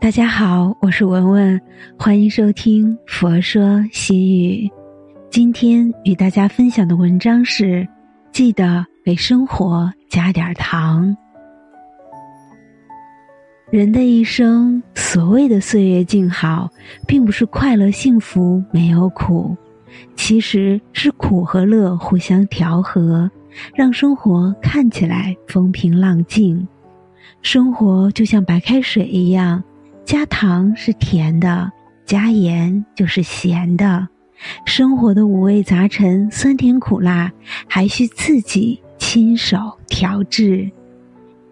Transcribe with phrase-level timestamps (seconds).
[0.00, 1.60] 大家好，我是文文，
[1.98, 4.66] 欢迎收听《佛说心语》。
[5.28, 7.86] 今天与大家分享的文章是：
[8.32, 11.14] 记得给生活加点糖。
[13.70, 16.70] 人的一生，所谓的岁月静好，
[17.06, 19.54] 并不是快乐幸福没有苦，
[20.16, 23.30] 其实是苦和乐互相调和，
[23.74, 26.66] 让生活看起来风平浪静。
[27.42, 29.62] 生活就像白开水一样，
[30.10, 31.70] 加糖是甜的，
[32.04, 34.08] 加盐就是咸的。
[34.66, 37.30] 生活的五味杂陈，酸甜苦辣，
[37.68, 40.68] 还需自己亲手调制。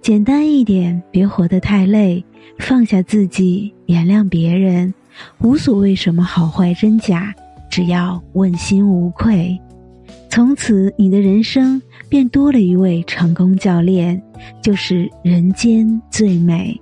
[0.03, 2.25] 简单一点，别活得太累，
[2.59, 4.93] 放下自己，原谅别人，
[5.39, 7.33] 无所谓什么好坏真假，
[7.71, 9.57] 只要问心无愧。
[10.29, 14.21] 从此，你的人生便多了一位成功教练，
[14.61, 16.77] 就是人间最美。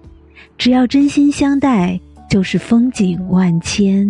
[0.58, 4.08] 只要真心相待，就是风景万千。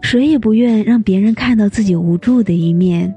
[0.00, 3.12] 谁也不愿让别人看到自己无助的一面，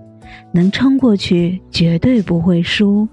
[0.51, 3.07] 能撑过去，绝对不会输。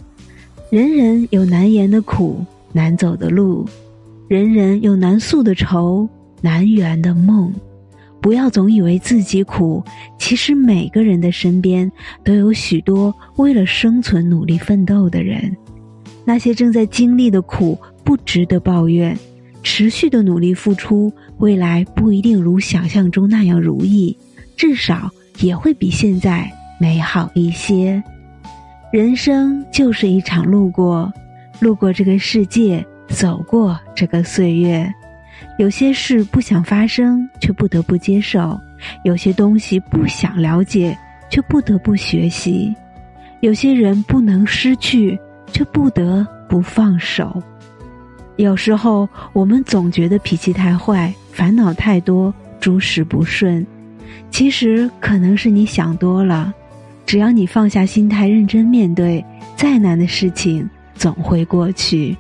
[0.71, 3.67] 人人有难言的苦，难走的路；
[4.29, 6.09] 人人有难诉的愁，
[6.41, 7.53] 难圆的梦。
[8.21, 9.83] 不要总以为自己苦，
[10.19, 11.91] 其实每个人的身边
[12.25, 15.55] 都有许多为了生存努力奋斗的人。
[16.25, 19.17] 那些正在经历的苦，不值得抱怨。
[19.63, 24.17] 持续的努力付出，未来不一定如想象中那样如意，
[24.57, 28.03] 至少也会比现在美好一些。
[28.93, 31.11] 人生就是一场路过，
[31.61, 34.87] 路过这个世界，走过这个岁月。
[35.59, 38.59] 有些事不想发生，却不得不接受；
[39.03, 40.97] 有些东西不想了解，
[41.31, 42.73] 却不得不学习；
[43.41, 45.19] 有些人不能失去，
[45.55, 47.41] 却不得不放手。
[48.35, 53.65] 有时候，我们总觉得脾气太坏，烦恼太多，诸事不顺。
[54.33, 56.53] 其实，可能是你想多了。
[57.07, 59.25] 只要你放下心态，认真面对，
[59.57, 62.17] 再难的事情总会过去。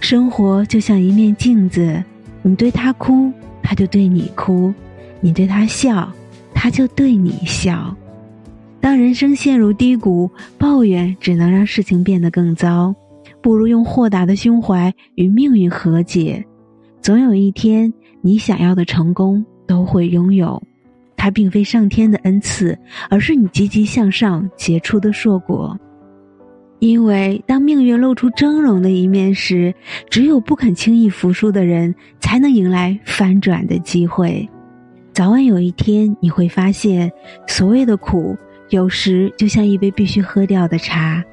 [0.00, 2.02] 生活就像一面镜子，
[2.42, 3.32] 你对他哭，
[3.62, 4.74] 他就对你哭；
[5.20, 6.12] 你对他笑，
[6.52, 7.94] 他就对你笑。
[8.88, 12.94] 当人生陷入低谷，抱怨只能让事情变得更糟，
[13.42, 16.42] 不如用豁达的胸怀与命运和解。
[17.02, 20.62] 总有一天，你想要的成功都会拥有。
[21.18, 22.78] 它并非上天的恩赐，
[23.10, 25.78] 而是你积极向上结出的硕果。
[26.78, 29.74] 因为当命运露出峥嵘的一面时，
[30.08, 34.48] 只有不肯轻易服输的人，才能迎来翻转的机会。
[35.12, 37.12] 早晚有一天，你会发现，
[37.46, 38.34] 所谓的苦，
[38.70, 41.24] 有时就像一杯必须喝掉的茶，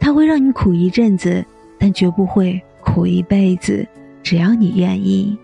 [0.00, 1.44] 它会让你苦一阵子，
[1.78, 3.86] 但绝不会苦一辈子。
[4.22, 5.36] 只要你愿意。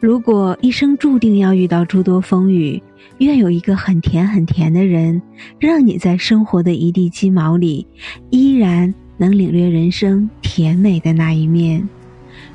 [0.00, 2.82] 如果一生注定要遇到诸多风雨，
[3.18, 5.20] 愿有一个很甜很甜的人，
[5.60, 7.86] 让你在生活的一地鸡毛里，
[8.30, 11.88] 依然能领略人生甜美的那一面。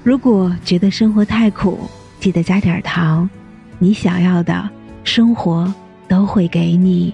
[0.03, 1.79] 如果觉得生活太苦，
[2.19, 3.29] 记得加点糖，
[3.79, 4.69] 你想要的
[5.05, 5.73] 生活
[6.07, 7.13] 都会给你。